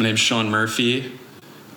[0.00, 1.12] My name's Sean Murphey.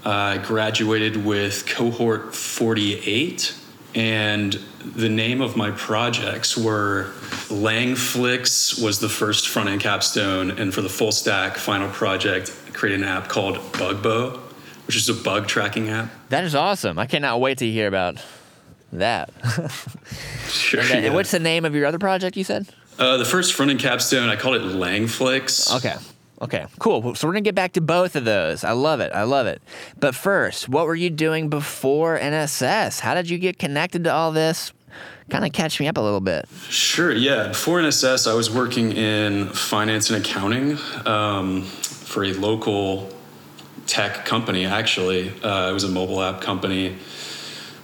[0.05, 3.53] I graduated with cohort 48,
[3.95, 4.53] and
[4.95, 7.11] the name of my projects were
[7.49, 12.71] Langflix was the first front end capstone, and for the full stack final project, I
[12.71, 14.39] created an app called Bugbo,
[14.87, 16.09] which is a bug tracking app.
[16.29, 16.97] That is awesome.
[16.97, 18.23] I cannot wait to hear about
[18.93, 19.31] that.
[20.47, 20.81] Sure.
[20.81, 21.13] and, uh, yeah.
[21.13, 22.69] what's the name of your other project you said?
[22.99, 25.75] Uh, the first front end capstone, I called it Langflix.
[25.77, 25.95] Okay.
[26.43, 27.15] Okay, cool.
[27.15, 28.65] So we're gonna get back to both of those.
[28.65, 29.13] I love it.
[29.13, 29.61] I love it.
[29.97, 32.99] But first, what were you doing before NSS?
[32.99, 34.73] How did you get connected to all this?
[35.29, 36.49] Kind of catch me up a little bit.
[36.67, 37.47] Sure, yeah.
[37.47, 43.09] Before NSS, I was working in finance and accounting um, for a local
[43.87, 45.29] tech company, actually.
[45.41, 46.97] Uh, it was a mobile app company.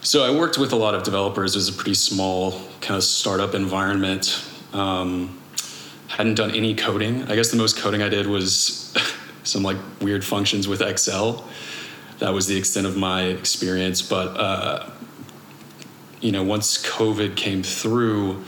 [0.01, 1.55] So I worked with a lot of developers.
[1.55, 4.45] It was a pretty small kind of startup environment.
[4.73, 5.39] Um,
[6.09, 7.23] hadn't done any coding.
[7.23, 8.93] I guess the most coding I did was
[9.43, 11.47] some like weird functions with Excel.
[12.19, 14.01] That was the extent of my experience.
[14.01, 14.89] But uh,
[16.19, 18.43] you know, once COVID came through,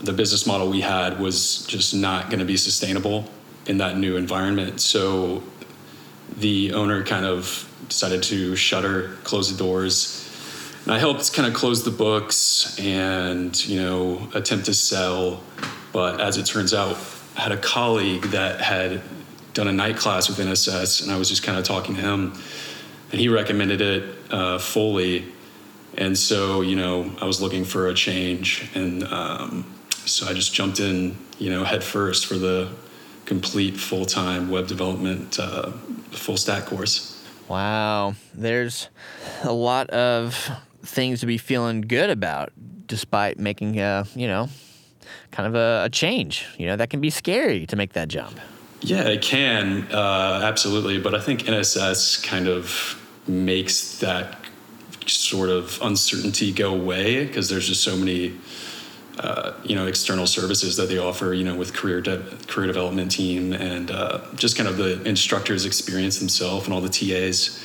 [0.00, 3.28] the business model we had was just not going to be sustainable
[3.66, 4.80] in that new environment.
[4.80, 5.42] So
[6.36, 10.24] the owner kind of decided to shutter, close the doors.
[10.84, 15.42] And I helped kind of close the books and, you know, attempt to sell.
[15.92, 16.98] But as it turns out,
[17.36, 19.02] I had a colleague that had
[19.54, 22.32] done a night class with NSS, and I was just kind of talking to him,
[23.10, 25.24] and he recommended it uh, fully.
[25.96, 29.72] And so, you know, I was looking for a change, and um,
[30.04, 32.70] so I just jumped in, you know, head first for the
[33.24, 35.72] complete full time web development uh,
[36.12, 37.14] full stack course.
[37.48, 38.88] Wow, there's
[39.42, 40.50] a lot of
[40.82, 42.52] things to be feeling good about,
[42.86, 44.48] despite making a you know,
[45.30, 46.46] kind of a, a change.
[46.58, 48.38] You know, that can be scary to make that jump.
[48.80, 51.00] Yeah, it can, uh, absolutely.
[51.00, 54.38] But I think NSS kind of makes that
[55.06, 58.36] sort of uncertainty go away because there's just so many,
[59.18, 63.10] uh, you know, external services that they offer, you know, with career de- career development
[63.10, 67.64] team and uh, just kind of the instructors' experience themselves and all the TAs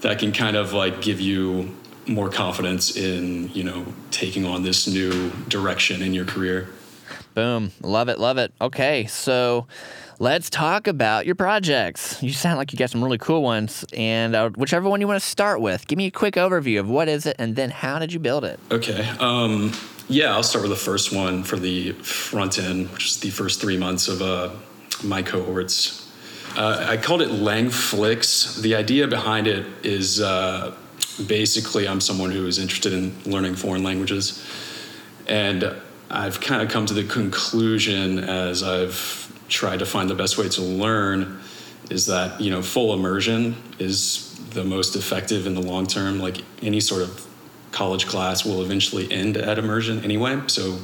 [0.00, 1.74] that can kind of like give you
[2.06, 6.68] more confidence in, you know, taking on this new direction in your career.
[7.34, 7.72] Boom.
[7.82, 8.18] Love it.
[8.18, 8.52] Love it.
[8.60, 9.06] Okay.
[9.06, 9.66] So
[10.18, 12.22] let's talk about your projects.
[12.22, 13.84] You sound like you got some really cool ones.
[13.92, 16.88] And uh, whichever one you want to start with, give me a quick overview of
[16.88, 18.60] what is it and then how did you build it?
[18.70, 19.08] Okay.
[19.18, 19.72] Um,
[20.08, 23.60] yeah, I'll start with the first one for the front end, which is the first
[23.60, 24.50] three months of uh,
[25.02, 26.02] my cohorts.
[26.56, 28.60] Uh, I called it Langflix.
[28.60, 30.76] The idea behind it is uh,
[31.26, 34.44] basically I'm someone who is interested in learning foreign languages.
[35.26, 35.74] And
[36.10, 40.48] I've kind of come to the conclusion as I've tried to find the best way
[40.48, 41.40] to learn
[41.90, 46.18] is that, you know, full immersion is the most effective in the long term.
[46.18, 47.26] Like any sort of
[47.72, 50.40] college class will eventually end at immersion anyway.
[50.46, 50.78] So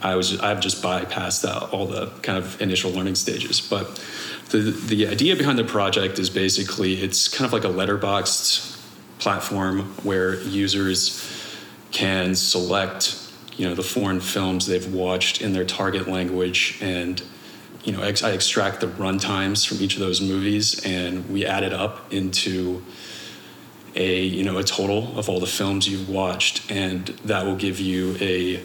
[0.00, 3.60] I was I've just bypassed that, all the kind of initial learning stages.
[3.60, 4.02] But
[4.50, 8.81] the the idea behind the project is basically it's kind of like a Letterboxd
[9.22, 11.28] platform where users
[11.92, 13.18] can select
[13.56, 17.22] you know the foreign films they've watched in their target language and
[17.84, 21.46] you know ex- I extract the run times from each of those movies and we
[21.46, 22.82] add it up into
[23.94, 26.70] a you know a total of all the films you've watched.
[26.70, 28.62] And that will give you a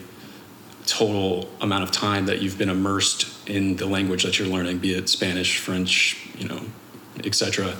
[0.86, 4.94] total amount of time that you've been immersed in the language that you're learning be
[4.94, 6.62] it Spanish French you know
[7.24, 7.76] etc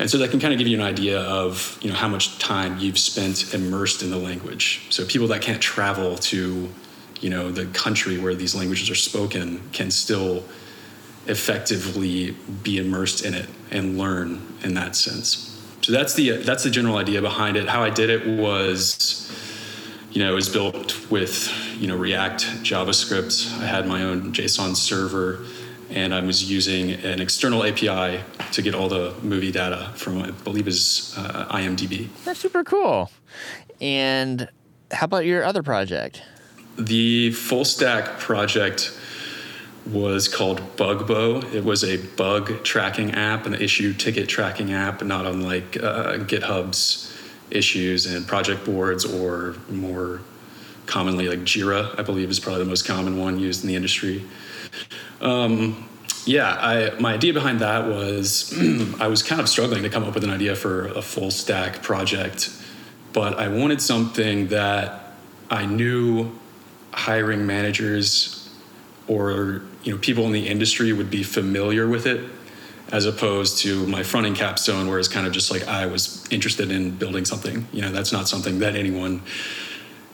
[0.00, 2.38] and so that can kind of give you an idea of you know how much
[2.38, 4.86] time you've spent immersed in the language.
[4.88, 6.70] So people that can't travel to
[7.20, 10.42] you know the country where these languages are spoken can still
[11.26, 15.46] effectively be immersed in it and learn in that sense.
[15.82, 17.68] So that's the that's the general idea behind it.
[17.68, 19.30] How i did it was
[20.12, 23.52] you know it was built with you know react javascript.
[23.60, 25.44] I had my own json server
[25.90, 28.20] and i was using an external api
[28.52, 33.10] to get all the movie data from i believe is uh, imdb That's super cool.
[33.80, 34.48] And
[34.92, 36.22] how about your other project?
[36.78, 38.96] The full stack project
[39.86, 41.42] was called Bugbo.
[41.54, 47.16] It was a bug tracking app, an issue ticket tracking app, not unlike uh, GitHub's
[47.50, 50.20] issues and project boards, or more
[50.86, 54.24] commonly like Jira, I believe is probably the most common one used in the industry.
[55.20, 55.88] Um,
[56.24, 58.54] yeah, I, my idea behind that was
[59.00, 61.82] I was kind of struggling to come up with an idea for a full stack
[61.82, 62.50] project,
[63.12, 65.14] but I wanted something that
[65.50, 66.30] I knew
[66.92, 68.48] hiring managers
[69.08, 72.30] or you know people in the industry would be familiar with it
[72.92, 76.26] as opposed to my front end capstone, where it's kind of just like I was
[76.30, 77.66] interested in building something.
[77.72, 79.22] You know, that's not something that anyone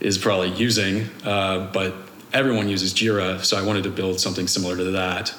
[0.00, 1.94] is probably using, uh, but
[2.36, 5.34] everyone uses Jira, so I wanted to build something similar to that.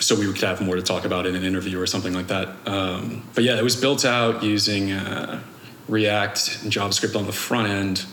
[0.00, 2.48] So we could have more to talk about in an interview or something like that.
[2.66, 5.42] Um, but yeah, it was built out using uh,
[5.88, 8.04] React and JavaScript on the front end,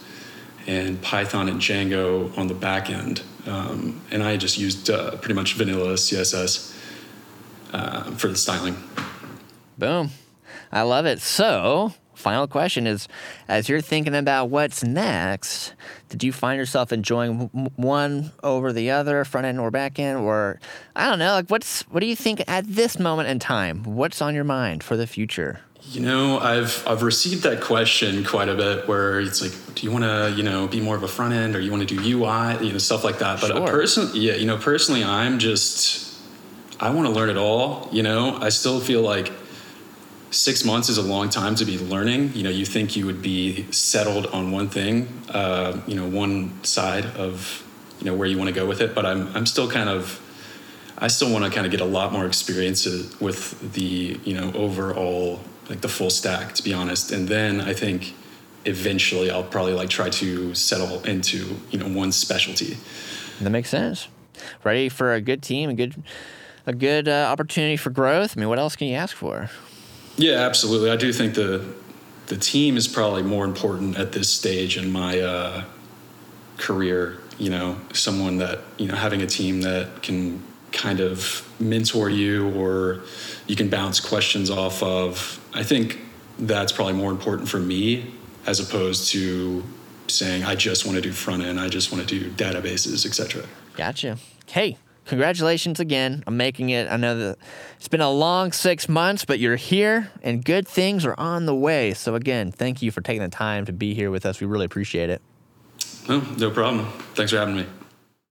[0.67, 3.21] and Python and Django on the back end.
[3.47, 6.77] Um, and I just used uh, pretty much vanilla CSS
[7.73, 8.75] uh, for the styling.
[9.77, 10.09] Boom.
[10.71, 11.21] I love it.
[11.21, 13.07] So, final question is
[13.47, 15.73] as you're thinking about what's next,
[16.09, 20.59] did you find yourself enjoying one over the other, front end or back end or
[20.95, 23.83] I don't know, like what's what do you think at this moment in time?
[23.83, 25.61] What's on your mind for the future?
[25.83, 29.91] You know, I've I've received that question quite a bit where it's like, do you
[29.91, 32.01] want to, you know, be more of a front end or you want to do
[32.01, 33.39] UI, you know, stuff like that.
[33.39, 33.67] But sure.
[33.67, 36.19] personally, yeah, you know, personally, I'm just
[36.79, 37.87] I want to learn it all.
[37.91, 39.31] You know, I still feel like
[40.31, 42.33] six months is a long time to be learning.
[42.33, 46.63] You know, you think you would be settled on one thing, uh, you know, one
[46.63, 47.63] side of
[47.99, 48.93] you know where you want to go with it.
[48.93, 50.21] But I'm I'm still kind of
[50.97, 52.85] I still want to kind of get a lot more experience
[53.19, 55.39] with the you know overall
[55.69, 57.11] like the full stack to be honest.
[57.11, 58.13] And then I think
[58.65, 62.77] eventually I'll probably like try to settle into you know one specialty.
[63.41, 64.07] That makes sense.
[64.63, 66.03] Ready for a good team, a good
[66.65, 68.37] a good uh, opportunity for growth.
[68.37, 69.49] I mean, what else can you ask for?
[70.17, 70.89] Yeah, absolutely.
[70.89, 71.73] I do think the
[72.27, 75.63] the team is probably more important at this stage in my uh,
[76.57, 77.19] career.
[77.37, 82.49] You know, someone that you know having a team that can kind of mentor you
[82.55, 83.01] or
[83.47, 85.39] you can bounce questions off of.
[85.53, 86.01] I think
[86.39, 88.13] that's probably more important for me
[88.45, 89.63] as opposed to
[90.07, 93.43] saying I just want to do front end, I just want to do databases, etc.
[93.75, 94.17] Gotcha.
[94.45, 96.89] Hey, congratulations again on making it.
[96.91, 97.37] I know that
[97.77, 101.55] it's been a long six months, but you're here and good things are on the
[101.55, 101.93] way.
[101.93, 104.39] So, again, thank you for taking the time to be here with us.
[104.39, 105.21] We really appreciate it.
[106.07, 106.85] No problem.
[107.15, 107.65] Thanks for having me.